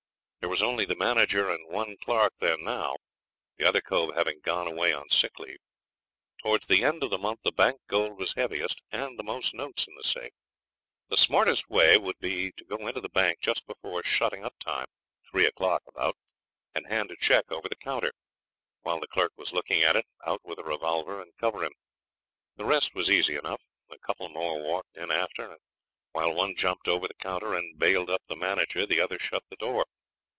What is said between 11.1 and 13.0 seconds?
smartest way would be to go into